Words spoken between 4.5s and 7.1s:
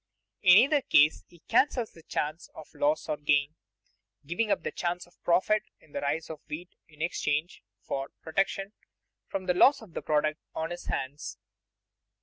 the chance of profit in the rise of wheat in